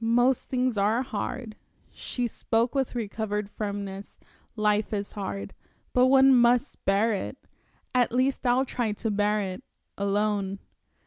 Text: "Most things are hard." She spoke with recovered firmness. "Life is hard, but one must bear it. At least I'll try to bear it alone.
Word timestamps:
"Most 0.00 0.50
things 0.50 0.76
are 0.76 1.00
hard." 1.02 1.56
She 1.90 2.26
spoke 2.26 2.74
with 2.74 2.94
recovered 2.94 3.48
firmness. 3.48 4.18
"Life 4.54 4.92
is 4.92 5.12
hard, 5.12 5.54
but 5.94 6.08
one 6.08 6.34
must 6.36 6.84
bear 6.84 7.14
it. 7.14 7.38
At 7.94 8.12
least 8.12 8.46
I'll 8.46 8.66
try 8.66 8.92
to 8.92 9.10
bear 9.10 9.40
it 9.40 9.64
alone. 9.96 10.58